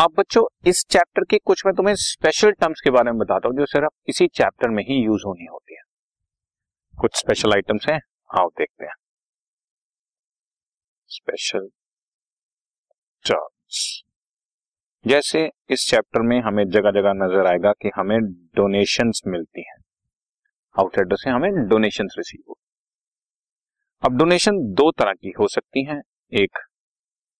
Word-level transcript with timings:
अब 0.00 0.14
बच्चों, 0.18 0.44
इस 0.66 0.84
चैप्टर 0.90 1.24
के 1.24 1.38
कुछ 1.38 1.62
मैं 1.66 1.74
तुम्हें 1.74 1.94
स्पेशल 1.94 2.50
टर्म्स 2.50 2.80
के 2.80 2.90
बारे 2.90 3.10
में 3.10 3.18
बताता 3.18 3.48
हूँ, 3.48 3.56
जो 3.56 3.66
सिर्फ़ 3.66 3.92
इसी 4.08 4.26
चैप्टर 4.28 4.68
में 4.68 4.82
ही 4.82 5.04
यूज़ 5.04 5.22
होनी 5.26 5.44
होती 5.44 5.74
है। 5.74 5.80
कुछ 7.00 7.18
स्पेशल 7.18 7.52
आइटम्स 7.52 7.88
हैं, 7.88 8.00
आओ 8.38 8.48
देखते 8.48 8.84
हैं। 8.84 8.94
स्पेशल 11.06 11.68
टर्म्स 13.24 14.02
जैसे 15.06 15.50
इस 15.70 15.86
चैप्टर 15.90 16.20
में 16.20 16.40
हमें 16.40 16.68
जगह 16.68 16.90
जगह 16.90 17.12
नज़र 17.12 17.46
आएगा 17.46 17.72
कि 17.72 17.90
हमें 17.96 18.18
डोनेशंस 18.56 19.22
मिलती 19.26 19.60
हैं। 19.60 19.78
आउटसाइडर 20.78 21.16
से 21.16 21.30
हमें 21.30 21.68
डोनेशंस 21.68 22.14
रिसीव 22.18 22.42
हो। 22.48 22.58
अब 24.04 24.18
डोनेशन 24.18 24.52
दो 24.52 24.90
तरह 24.90 25.12
की 25.12 25.32
हो 25.40 25.48
सकती 25.48 25.84
हैं। 25.84 26.02
एक 26.32 26.58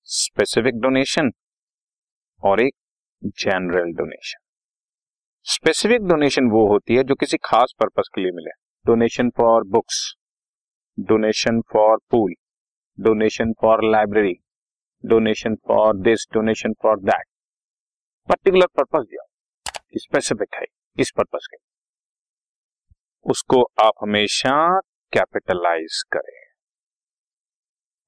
स्पेसिफिक 0.03 0.75
डोनेशन 0.75 1.31
और 2.45 2.61
एक 2.61 2.75
जनरल 3.25 3.93
डोनेशन 3.93 4.39
स्पेसिफिक 5.43 6.03
डोनेशन 6.03 6.51
वो 6.51 6.67
होती 6.69 6.97
है 6.97 7.03
जो 7.03 7.15
किसी 7.15 7.37
खास 7.37 7.75
पर्पस 7.81 8.09
के 8.15 8.21
लिए 8.21 8.31
मिले. 8.31 8.51
Donation 8.87 9.31
for 9.31 9.65
books 9.65 10.15
donation 11.01 11.61
for 11.61 11.97
pool 12.11 12.35
donation 13.01 13.53
for 13.53 13.85
library 13.85 14.35
donation 15.07 15.55
for 15.55 15.97
this 15.97 16.27
donation 16.33 16.73
for 16.73 17.01
that 17.01 17.27
particular 18.29 18.67
purpose 18.67 19.05
दिया. 19.05 19.23
स्पेसिफिक 19.97 20.55
है. 20.55 20.65
इस 20.99 21.13
पर्पस 21.17 21.49
के. 21.55 21.57
उसको 23.31 23.63
आप 23.63 23.93
हमेशा 24.03 24.81
कैपिटलाइज 25.13 26.03
करें. 26.13 26.40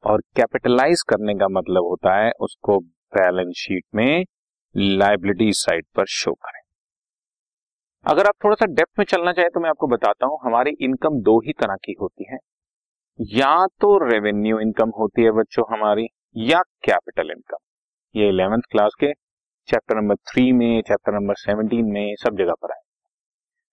और 0.05 0.21
कैपिटलाइज 0.37 1.03
करने 1.09 1.35
का 1.35 1.49
मतलब 1.51 1.85
होता 1.85 2.15
है 2.17 2.31
उसको 2.41 2.79
बैलेंस 3.13 3.55
शीट 3.57 3.85
में 3.95 4.25
लाइबिलिटी 4.75 5.53
साइड 5.53 5.85
पर 5.97 6.07
शो 6.11 6.33
करें। 6.33 6.61
अगर 8.05 8.27
आप 8.27 8.35
थोड़ा 8.45 8.55
सा 8.55 8.67
डेप्थ 8.67 8.99
में 8.99 9.05
चलना 9.05 9.33
चाहें 9.33 9.51
तो 9.51 9.61
मैं 9.61 9.71
आपको 9.71 9.87
बताता 9.87 10.27
हूँ, 10.27 10.39
हमारी 10.45 10.71
इनकम 10.81 11.21
दो 11.23 11.39
ही 11.41 11.53
तरह 11.53 11.77
की 11.85 11.97
होती 12.01 12.27
है। 12.31 12.39
या 13.19 13.55
तो 13.81 13.97
रेवेन्यू 14.05 14.59
इनकम 14.61 14.91
होती 14.99 15.23
है 15.23 15.31
बच्चों 15.33 15.65
हमारी, 15.71 16.07
या 16.37 16.63
कैपिटल 16.85 17.31
इनकम 17.31 17.57
ये 18.15 18.29
इलेवेंथ 18.29 18.63
क्लास 18.71 18.95
के 19.01 19.13
चैप्टर 19.69 19.97
नंबर 19.97 20.15
थ्री 20.31 20.51
में 20.53 20.83
चैप्टर 20.83 21.13
नंबर 21.13 21.35
सेवनटीन 21.37 21.93
में 21.93 22.15
सब 22.17 22.37
जगह 22.37 22.55
पर 22.63 22.73
आए। 22.73 22.81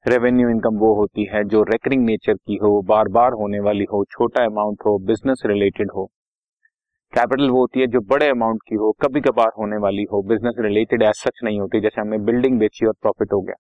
रेवेन्यू 0.06 0.50
इनकम 0.50 0.78
वो 0.78 0.94
होती 0.96 1.26
है 1.26 1.44
जो 1.46 1.64
रेकरिंग 1.64 2.06
नेचर 2.06 2.34
की 2.34 2.56
हो 2.56 2.82
बार 2.84 3.08
बार 3.10 3.34
होने 3.34 3.60
वाली 3.60 3.84
हो, 3.84 4.04
छोटा 4.06 4.46
अमाउंट 4.46 4.86
हो 4.86 4.98
बिज़नेस 5.06 5.42
रिलेटेड 5.46 5.92
हो। 5.96 6.10
कैपिटल 7.14 7.50
वो 7.50 7.60
होती 7.60 7.80
है 7.80 7.88
जो 7.88 8.00
बड़े 8.02 8.28
अमाउंट 8.30 8.62
की 8.68 8.76
हो 8.76 8.92
कभी 9.02 9.22
कभार 9.22 9.52
होने 9.58 9.78
वाली 9.78 10.04
हो 10.04 10.22
बिज़नेस 10.22 10.56
रिलेटेड 10.60 11.04
एज 11.04 11.14
सच 11.16 11.40
नहीं 11.44 11.60
होती, 11.60 11.80
जैसे 11.82 12.02
हमने 12.02 12.18
बिल्डिंग 12.18 12.60
बेची 12.60 12.86
और 12.86 12.94
प्रॉफिट 13.02 13.34
हो 13.34 13.42
गया। 13.42 13.56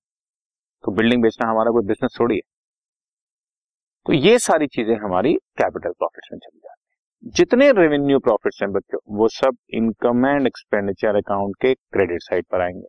तो 0.83 0.92
बिल्डिंग 0.92 1.23
बेचना 1.23 1.50
हमारा 1.50 1.72
कोई 1.72 1.86
बिज़नेस 1.86 2.17
थोड़ी 2.20 2.36
है। 2.36 2.42
तो 4.05 4.14
ये 4.14 4.38
सारी 4.39 4.67
चीज़ें 4.67 4.95
हमारी 4.95 5.33
कैपिटल 5.33 5.92
प्रॉफिट 5.92 6.33
में 6.33 6.39
चली 6.39 6.59
जाती 6.59 6.94
है। 6.94 7.31
जितने 7.31 7.72
रेवेन्यू 7.72 8.20
प्रॉफिट 8.20 8.61
हैं 8.61 8.72
बच्चों, 8.72 9.00
वो 9.09 9.27
सब 9.27 9.58
इनकम 9.73 10.25
एंड 10.25 10.47
एक्सपेंडिचर 10.47 11.16
अकाउंट 11.16 11.55
के 11.61 11.73
क्रेडिट 11.73 12.22
साइड 12.22 12.45
पर 12.45 12.61
आएँगे। 12.61 12.88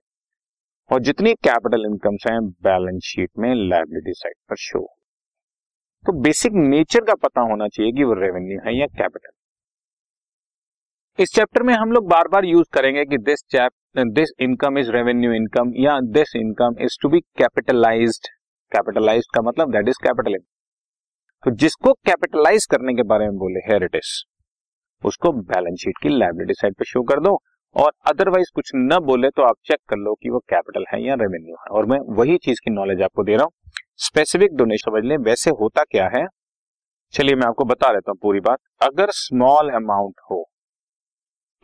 और 0.91 1.00
जितनी 1.00 1.34
कैपिटल 1.34 1.84
इनकम्स 1.86 2.27
हैं 2.27 2.41
बैलेंस 2.48 3.03
शीट 3.05 3.31
में 3.38 3.55
लाइबिलिटी 3.55 4.12
साइड 4.12 4.34
पर 4.50 4.56
शो 4.56 4.86
तो 6.05 6.12
बेसिक 6.12 6.53
नेचर 6.53 7.00
का 7.00 7.14
पता 7.14 7.41
होना 7.41 7.69
चाहिए 7.69 7.92
कि 7.92 8.05
वो 8.05 8.14
रेवेन्यू 8.14 8.61
है 8.66 8.78
या 8.78 8.86
कैपिटल 8.86 9.31
इस 11.21 11.33
चैप्टर 11.35 11.63
में 11.63 11.73
हम 11.75 11.91
लोग 11.93 12.07
बार 12.09 12.29
बार 12.29 12.45
यूज़ 12.45 12.67
करेंगे 12.73 13.05
कि 13.05 13.17
this 13.19 13.43
this 14.09 14.31
income 14.41 14.79
is 14.79 14.91
revenue 14.91 15.33
income 15.33 15.72
या 15.77 15.99
this 16.12 16.34
income 16.37 16.77
is 16.84 16.97
to 17.03 17.09
be 17.09 17.19
capitalized 17.39 18.28
capitalized 18.72 19.34
का 19.34 19.43
मतलब 19.49 19.72
दैट 19.72 19.89
इज़ 19.89 19.99
कैपिटल 20.05 20.37
तो 21.44 21.50
जिसको 21.56 21.93
कैपिटलाइज 22.06 22.67
करने 22.67 22.94
के 22.94 23.03
बारे 23.03 23.25
में 23.25 23.37
बोले 23.39 23.61
हेयर 23.61 23.84
इट 23.84 23.94
इज़ 23.94 24.12
उसको 25.03 25.33
बैलेंस 25.50 25.78
शीट 25.81 25.99
की 26.03 26.09
लाइबिलिटी 26.09 26.55
साइड 26.55 26.75
पे 26.75 26.84
शो 26.84 27.03
कर 27.11 27.21
दो 27.21 27.37
और 27.77 27.93
अदरवाइज़ 28.11 28.50
कुछ 28.55 28.71
न 28.77 28.99
बोले 29.06 29.31
तो 29.31 29.43
आप 29.43 29.56
चेक 29.65 29.78
कर 29.89 29.97
लो 29.97 30.15
कि 30.23 30.31
वो 30.31 30.39
कैपिटल 30.50 30.84
है 30.93 31.03
या 31.05 31.15
रेवेन्यू 31.21 31.56
है। 31.56 31.77
और 31.77 31.87
मैं 31.87 31.99
वही 32.17 32.37
चीज़ 32.44 32.61
की 32.65 32.71
नॉलेज 32.71 33.03
आपको 33.03 33.25
दे 33.25 33.34
रहा 33.34 33.44
हूँ। 33.44 33.53
स्पेसिफिक 34.05 34.55
डोनेशन 34.56 34.91
समझ 34.91 35.05
लें, 35.05 35.17
वैसे 35.19 35.50
होता 35.61 35.84
क्या 35.91 36.09
है? 36.17 36.27
चलिए 37.15 37.34
मैं 37.34 37.47
आपको 37.49 37.65
बता 37.65 37.93
देता 37.93 38.11
हूँ 38.11 38.19
पूरी 38.23 38.41
बात। 38.41 38.59
अगर 38.83 39.11
स्मॉल 39.17 39.71
अमाउंट 39.75 40.15
हो 40.31 40.44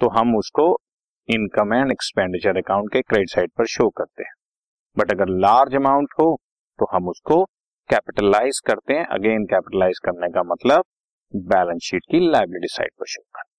तो 0.00 0.08
हम 0.10 0.36
उसको 0.36 0.66
इनकम 1.28 1.74
एंड 1.74 1.90
एक्सपेंडिचर 1.92 2.56
अकाउंट 2.58 2.92
के 2.92 3.02
क्रेडिट 3.02 3.30
साइड 3.30 3.50
पर 3.58 3.66
शो 3.68 3.88
करते 3.90 4.22
हैं। 4.22 4.32
बट 4.96 5.12
अगर 5.12 5.28
लार्ज 5.38 5.74
अमाउंट 5.76 6.12
हो 6.18 6.36
तो 6.78 6.86
हम 6.92 7.08
उसको 7.08 7.44
कैपिटलाइज 7.90 8.60
करते 8.66 8.94
हैं। 8.94 9.06
अगेन 9.12 9.44
कैपिटलाइज 9.46 9.98
करने 10.04 10.28
का 10.30 10.42
मतलब 10.44 10.84
बैलेंस 11.34 11.80
शीट 11.82 12.02
की 12.10 12.20
लाइबिलिटी 12.30 12.68
साइड 12.68 12.90
पर 12.90 13.06
शो 13.06 13.22
करते 13.22 13.54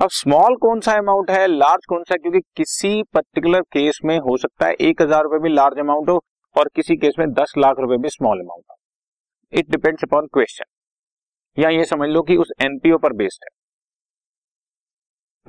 अब 0.00 0.10
स्मॉल 0.12 0.56
कौन 0.56 0.80
सा 0.80 0.92
अमाउंट 0.98 1.30
है 1.30 1.46
लार्ज 1.46 1.86
कौन 1.88 2.04
सा 2.04 2.16
क्योंकि 2.16 2.40
किसी 2.56 3.02
पर्टिकुलर 3.14 3.62
केस 3.72 3.98
में 4.04 4.16
हो 4.18 4.36
सकता 4.38 4.66
है 4.66 4.74
एक 4.82 5.02
हज़ार 5.02 5.22
रुपए 5.22 5.38
भी 5.38 5.48
लार्ज 5.48 5.78
अमाउंट 5.78 6.10
हो 6.10 6.20
और 6.56 6.68
किसी 6.76 6.96
केस 6.96 7.14
में 7.18 7.26
दस 7.32 7.52
लाख 7.58 7.80
रुपए 7.80 7.96
भी 8.02 8.10
स्मॉल 8.10 8.40
अमाउंट 8.40 8.64
हो। 8.70 8.76
इट 9.52 9.70
डिपेंड्स 9.70 10.04
अपॉन 10.04 10.26
क्वेश्चन 10.32 10.64
या 11.56 11.68
ये 11.70 11.84
समझ 11.86 12.08
लो 12.08 12.22
कि 12.22 12.36
उस 12.36 12.52
एनपीओ 12.62 12.98
पर 12.98 13.12
बेस्ड 13.14 13.44
है। 13.44 13.58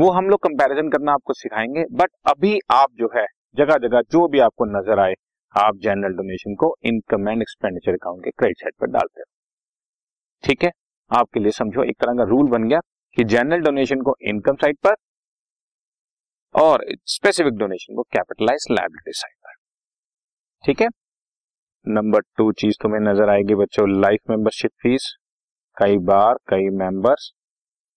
वो 0.01 0.09
हम 0.11 0.29
लोग 0.29 0.39
कंपैरिजन 0.43 0.89
करना 0.89 1.13
आपको 1.13 1.33
सिखाएँगे 1.33 1.83
बट 1.93 2.09
अभी 2.27 2.59
आप 2.71 2.91
जो 2.93 3.09
है 3.15 3.25
जगह 3.57 3.77
जगह 3.77 4.01
जो 4.11 4.27
भी 4.27 4.39
आपको 4.39 4.65
नज़र 4.67 4.99
आए, 4.99 5.13
आप 5.55 5.77
जनरल 5.77 6.13
डोनेशन 6.13 6.55
को 6.55 6.75
इनकम 6.85 7.27
एंड 7.29 7.41
एक्सपेंडिचर 7.41 7.93
अकाउंट 7.93 8.23
के 8.23 8.31
क्रेडिट 8.31 8.57
साइड 8.57 8.73
पर 8.81 8.87
डालते 8.87 9.21
हो। 9.21 9.25
ठीक 10.43 10.63
है? 10.63 10.71
आपके 11.11 11.39
लिए 11.39 11.51
समझो, 11.51 11.83
एक 11.83 11.97
तरह 12.01 12.13
का 12.13 12.23
रूल 12.23 12.49
बन 12.49 12.67
गया 12.69 12.79
कि 13.17 13.23
जनरल 13.23 13.61
डोनेशन 13.61 14.01
को 14.01 14.15
इनकम 14.21 14.55
साइड 14.55 14.77
पर 14.77 14.95
और 16.55 16.85
स्पेसिफिक 17.05 17.53
डोनेशन 17.53 17.95
को 17.95 18.03
कैपिटलाइज 18.13 18.65
लाइबिलिटी 18.71 19.11
साइड 19.11 19.35
पर। 19.35 19.53
ठीक 20.63 20.81
है? 20.81 20.87
नंबर 21.85 22.21
टू 22.37 22.51
चीज़ 22.53 22.77
तुम्हें 22.81 23.01
नज़र 23.01 23.29
आएगी 23.29 23.55
बच्चों 23.55 23.87
लाइफ 24.01 24.29
मेंबरशिप 24.29 24.71
फ़ीस 24.81 25.15
कई 25.77 25.97
बार 26.05 26.35
कई 26.47 26.69
मेंबर्स 26.77 27.31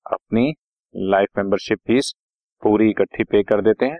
अपनी 0.06 0.52
लाइफ 0.94 1.28
मेंबरशिप 1.38 1.78
फ़ीस 1.78 2.12
पूरी 2.62 2.88
इकट्ठी 2.90 3.24
पे 3.24 3.42
कर 3.42 3.60
देते 3.62 3.86
हैं। 3.86 3.98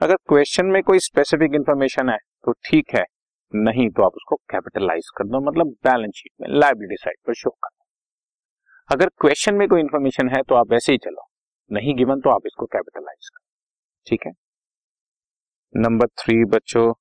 अगर 0.00 0.16
क्वेश्चन 0.28 0.66
में 0.66 0.82
कोई 0.82 0.98
स्पेसिफिक 1.00 1.54
इंफॉर्मेशन 1.54 2.10
है 2.10 2.16
तो 2.16 2.52
ठीक 2.64 2.94
है। 2.94 3.04
नहीं 3.52 3.88
तो 3.90 4.02
आप 4.02 4.12
उसको 4.16 4.36
कैपिटलाइज 4.50 5.08
कर 5.16 5.24
दो 5.24 5.40
मतलब 5.40 5.66
बैलेंस 5.84 6.12
शीट 6.16 6.32
में 6.40 6.48
लाइबिलिटी 6.50 6.96
साइड 6.96 7.16
पर 7.26 7.34
शो 7.34 7.50
कर 7.50 7.68
दो। 7.68 8.94
अगर 8.94 9.08
क्वेश्चन 9.20 9.54
में 9.54 9.66
कोई 9.68 9.80
इंफॉर्मेशन 9.80 10.28
है 10.28 10.42
तो 10.42 10.54
आप 10.54 10.72
ऐसे 10.72 10.92
ही 10.92 10.98
चलो। 10.98 11.26
नहीं 11.70 11.94
गिवन 11.96 12.20
तो 12.20 12.30
आप 12.30 12.46
इसको 12.46 12.66
कैपिटलाइज 12.66 13.28
करो। 13.28 13.44
ठीक 14.06 14.26
है? 14.26 14.32
नंबर 15.74 16.06
थ्री 16.18 16.44
बच्चों 16.46 16.92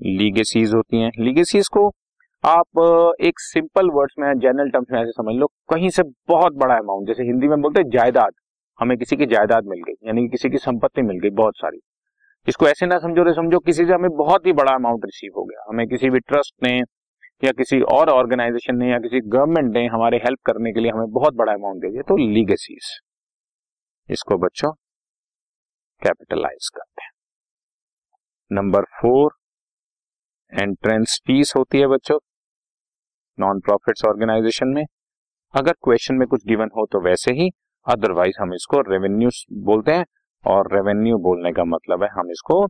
लीगेसीज 0.00 0.74
होती 0.74 1.00
हैं। 1.00 1.10
लीगेसीज 1.18 1.68
को 1.68 1.88
आप 2.44 3.16
एक 3.20 3.40
सिंपल 3.40 3.90
वर्ड्स 3.90 4.14
में 4.18 4.26
जनरल 4.38 4.70
टर्म्स 4.70 4.90
में 4.92 5.00
ऐसे 5.00 5.12
समझ 5.12 5.34
लो, 5.34 5.46
कहीं 5.70 5.88
से 5.90 6.02
बहुत 6.28 6.54
बड़ा 6.54 6.74
अमाउंट 6.74 7.06
जैसे 7.08 7.22
हिंदी 7.22 7.48
में 7.48 7.60
बोलते 7.60 7.80
हैं 7.80 7.88
जायदाद। 7.90 8.32
हमें 8.78 8.96
किसी 8.98 9.16
की 9.16 9.26
जायदाद 9.26 9.64
मिल 9.64 9.82
गई, 9.82 9.94
यानी 10.06 10.22
कि 10.22 10.28
किसी 10.28 10.50
की 10.50 10.58
संपत्ति 10.58 11.02
मिल 11.02 11.18
गई 11.18 11.30
बहुत 11.32 11.56
सारी। 11.56 11.78
इसको 12.48 12.68
ऐसे 12.68 12.86
ना 12.86 12.98
समझो 12.98 13.22
रे, 13.22 13.32
समझो 13.32 13.58
किसी 13.60 13.84
से 13.86 13.92
हमें 13.92 14.10
बहुत 14.16 14.46
ही 14.46 14.52
बड़ा 14.52 14.72
अमाउंट 14.72 15.04
रिसीव 15.04 15.32
हो 15.36 15.44
गया। 15.44 15.64
हमें 15.68 15.86
किसी 15.88 16.10
भी 16.10 16.18
ट्रस्ट 16.20 16.54
ने 16.62 16.76
या 17.44 17.52
किसी 17.52 17.80
और 17.92 18.10
ऑर्गेनाइजेशन 18.10 18.76
ने 18.76 18.90
या 18.90 18.98
किसी 18.98 19.20
गवर्नमेंट 19.28 19.72
ने 19.74 19.86
हमारे 19.86 20.16
हेल्प 20.16 20.38
करने 20.46 20.72
के 20.72 20.80
लिए 20.80 20.90
हमें 20.90 21.10
बहुत 21.12 21.34
बड़ा 21.34 21.52
अमाउंट 21.52 21.82
दे 21.82 21.90
दिया 21.90 22.02
तो 22.02 22.16
लीगेसीज 22.18 22.90
इसको 24.08 24.36
बच्चों 24.38 24.70
कैपिटलाइज 26.02 26.68
करते 26.68 27.02
हैं। 27.02 27.10
नंबर 28.50 28.84
फोर 29.00 29.34
एंट्रेंस 30.52 31.20
फ़ीस 31.26 31.52
होती 31.56 31.78
है 31.78 31.86
बच्चों 31.86 32.18
नॉन 33.38 33.60
प्रॉफिट 33.60 34.04
ऑर्गेनाइजेशन 34.06 34.68
में। 34.68 34.84
अगर 35.54 35.72
क्वेश्चन 35.82 36.14
में 36.14 36.26
कुछ 36.28 36.46
गिवन 36.46 36.70
हो 36.76 36.86
तो 36.86 37.00
वैसे 37.00 37.32
ही 37.32 37.50
अदरवाइज़ 37.86 38.40
हम 38.40 38.54
इसको 38.54 38.80
रेवेन्यू 38.80 39.30
बोलते 39.64 39.92
हैं 39.92 40.04
और 40.44 40.72
रेवेन्यू 40.74 41.16
बोलने 41.18 41.52
का 41.52 41.64
मतलब 41.64 42.02
है 42.02 42.08
हम 42.10 42.30
इसको 42.30 42.66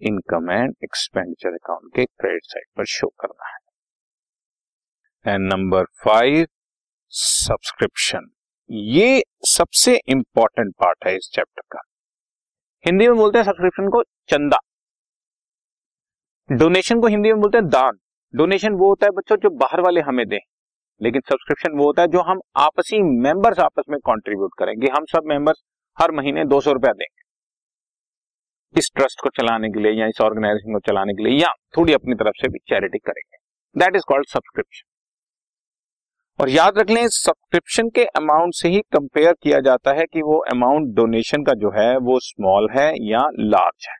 इनकम 0.00 0.50
एंड 0.50 0.74
एक्सपेंडिचर 0.84 1.54
अकाउंट 1.54 1.94
के 1.96 2.04
क्रेडिट 2.04 2.44
साइड 2.44 2.66
पर 2.76 2.84
शो 2.84 3.08
करना 3.20 3.48
है। 3.48 5.34
एंड 5.34 5.52
नंबर 5.52 5.84
फाइव 6.04 6.46
सब्सक्रिप्शन 7.12 8.30
ये 8.70 9.22
सबसे 9.46 9.96
इंपॉर्टेंट 10.08 10.74
पार्ट 10.74 11.06
है 11.06 11.16
इस 11.16 11.30
चैप्टर 11.34 11.62
का। 11.72 11.80
हिंदी 12.84 13.08
में 13.08 13.16
बोलते 13.16 13.38
हैं 13.38 13.44
सब्सक्रिप्शन 13.44 13.88
को 13.88 14.02
चंदा। 14.28 14.58
डोनेशन 16.48 17.00
को 17.00 17.06
हिंदी 17.06 17.32
में 17.32 17.40
बोलते 17.40 17.58
हैं 17.58 17.68
दान। 17.68 17.98
डोनेशन 18.34 18.72
वो 18.72 18.88
होता 18.88 19.06
है 19.06 19.10
बच्चों 19.10 19.36
जो 19.36 19.50
बाहर 19.50 19.80
वाले 19.80 20.00
हमें 20.00 20.26
दें। 20.28 20.38
लेकिन 21.04 21.20
सब्सक्रिप्शन 21.20 21.76
वो 21.78 21.84
होता 21.84 22.02
है 22.02 22.08
जो 22.08 22.20
हम 22.22 22.40
आपसी 22.56 23.02
मेंबर्स 23.02 23.58
आपस 23.58 23.84
में 23.90 23.98
कंट्रीब्यूट 24.00 24.50
करेंगे। 24.58 24.86
हम 24.88 25.04
सब 25.04 25.22
मेंबर्स 25.26 25.62
हर 25.98 26.10
महीने 26.10 26.44
दो 26.44 26.60
सौ 26.60 26.72
रुपया 26.72 26.92
देंगे। 26.92 27.22
इस 28.78 28.90
ट्रस्ट 28.96 29.20
को 29.20 29.28
चलाने 29.28 29.68
के 29.68 29.80
लिए 29.80 29.92
या 29.92 30.06
इस 30.06 30.20
ऑर्गेनाइजेशन 30.20 30.72
को 30.72 30.78
चलाने 30.78 31.14
के 31.14 31.22
लिए 31.22 31.38
या 31.38 31.52
थोड़ी 31.76 31.92
अपनी 31.92 32.14
तरफ़ 32.14 32.40
से 32.40 32.48
भी 32.48 32.58
चैरिटी 32.68 32.98
करेंगे। 32.98 33.36
दैट 33.76 33.96
इज़ 33.96 34.02
कॉल्ड 34.08 34.26
सब्सक्रिप्शन 34.26 34.88
और 36.38 36.48
याद 36.48 36.78
रख 36.78 36.90
लें 36.90 37.06
सब्सक्रिप्शन 37.08 37.88
के 37.88 38.04
अमाउंट 38.16 38.54
से 38.54 38.68
ही 38.68 38.80
कंपेयर 38.92 39.34
किया 39.42 39.60
जाता 39.60 39.92
है 39.92 40.04
कि 40.04 40.22
वो 40.22 40.38
अमाउंट 40.50 40.94
डोनेशन 40.94 41.44
का 41.44 41.52
जो 41.54 41.70
है, 41.70 41.96
वो 41.96 42.18
स्मॉल 42.20 42.68
है 42.72 42.92
या 43.02 43.28
लार्ज 43.38 43.86
है। 43.90 43.96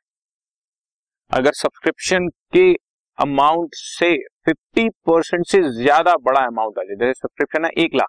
अगर 1.31 1.53
सब्सक्रिप्शन 1.53 2.29
के 2.29 2.73
अमाउंट 3.19 3.71
से 3.73 4.17
50 4.47 4.89
परसेंट 5.07 5.47
से 5.47 5.63
ज़्यादा 5.73 6.15
बड़ा 6.23 6.41
अमाउंट 6.47 6.79
आ 6.79 6.83
जाए 6.85 7.13
सब्सक्रिप्शन 7.13 7.65
है, 7.65 7.71
एक 7.73 7.95
लाख। 7.95 8.09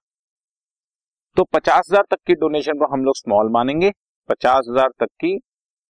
तो 1.38 1.44
पचास 1.46 1.88
हज़ार 1.90 2.04
तक 2.12 2.18
की 2.28 2.34
डोनेशन 2.36 2.78
को 2.80 2.86
हम 2.94 3.04
लोग 3.06 3.16
स्मॉल 3.16 3.50
मानेंगे। 3.52 3.92
पचास 4.30 4.66
हज़ार 4.70 4.90
तक 5.00 5.08
की 5.20 5.36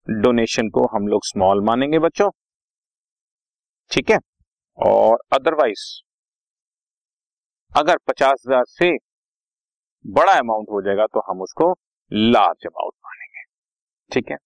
डोनेशन 0.07 0.69
को 0.69 0.85
हम 0.87 1.07
लोग 1.07 1.25
स्मॉल 1.25 1.61
मानेंगे 1.65 1.99
बच्चों। 1.99 2.29
ठीक 3.91 4.09
है? 4.11 4.17
और 4.77 5.17
अदरवाइज़ 5.33 5.83
अगर 7.71 7.97
पचास 8.07 8.43
हज़ार 8.47 8.63
से 8.69 8.91
बड़ा 10.05 10.33
अमाउंट 10.33 10.67
हो 10.71 10.81
जाएगा 10.81 11.05
तो 11.07 11.21
हम 11.29 11.41
उसको 11.41 11.71
लार्ज 12.11 12.65
अमाउंट 12.65 12.93
मानेंगे। 13.05 13.43
ठीक 14.11 14.29
है? 14.31 14.37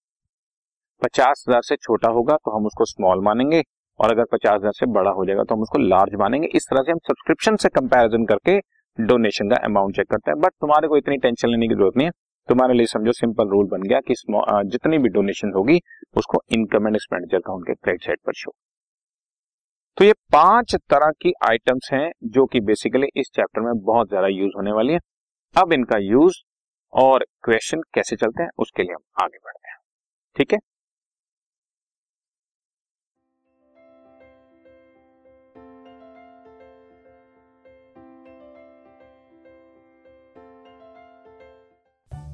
पचास 1.02 1.44
हज़ार 1.48 1.62
से 1.62 1.76
छोटा 1.78 2.10
होगा 2.10 2.36
तो 2.36 2.52
हम 2.52 2.66
उसको 2.66 2.86
स्मॉल 2.86 3.24
मानेंगे। 3.24 3.62
और 4.00 4.12
अगर 4.12 4.26
पचास 4.32 4.56
हज़ार 4.56 4.72
से 4.74 4.86
बड़ा 4.94 5.12
हो 5.12 5.26
जाएगा 5.26 5.44
तो 5.44 5.56
हम 5.56 5.62
उसको 5.62 5.80
लार्ज 5.80 6.16
मानेंगे। 6.20 6.48
इस 6.56 6.68
तरह 6.70 6.82
से 6.82 6.92
हम 6.92 7.00
सब्सक्रिप्शन 7.08 7.56
से 7.58 7.70
कंपैरिजन 7.72 8.26
करके 8.26 8.58
डोनेशन 8.98 9.50
का 9.50 9.56
अमाउंट 9.66 9.96
चेक 9.96 10.10
करते 10.10 10.32
हैं। 10.32 10.40
बट 10.40 10.52
तुम्हारे 10.62 10.88
को 10.88 10.98
इतनी 10.98 11.18
टेंशन 11.20 11.50
लेने 11.50 11.68
की 11.68 11.76
ज़रूरत 11.76 11.98
नहीं 11.98 12.08
है। 12.08 12.12
तुम्हारे 12.50 12.74
लिए 12.74 12.86
समझो 12.88 13.12
सिंपल 13.14 13.50
रूल 13.50 13.68
बन 13.70 13.82
गया 13.84 14.00
कि 14.02 14.14
जितनी 14.68 14.98
भी 14.98 15.10
डोनेशन 15.12 15.52
होगी, 15.56 15.80
उसको 16.16 16.42
इनकम 16.52 16.88
एंड 16.88 16.96
एक्सपेंडिचर 16.96 17.38
अकाउंट 17.38 17.68
के 17.68 17.74
क्रेडिट 17.76 18.04
साइड 18.04 18.20
पर 18.26 18.34
शो 18.36 18.54
तो 19.98 20.06
ये 20.06 20.14
पाँच 20.34 20.76
तरह 20.90 21.12
की 21.22 21.32
आइटम्स 21.46 21.90
हैं 21.94 22.12
जो 22.28 22.46
कि 22.46 22.60
बेसिकली 22.62 23.08
इस 23.16 23.30
चैप्टर 23.36 23.62
में 23.62 23.82
बहुत 23.84 24.10
ज़्यादा 24.10 24.28
यूज़ 24.30 24.52
होने 24.58 24.72
वाली 24.74 24.94
है। 24.94 25.00
अब 25.56 25.74
इनका 25.74 25.98
यूज़ 26.00 26.36
और 26.94 27.26
क्वेश्चन 27.44 27.82
कैसे 27.94 28.16
चलते 28.16 28.44
हैं, 28.44 28.50
उसके 28.58 28.84
लिए 28.84 28.94
हम 28.94 29.24
आगे 29.24 29.38
बढ़ते 29.38 29.70
हैं। 29.70 29.78
ठीक 30.36 30.54
है? 30.54 30.60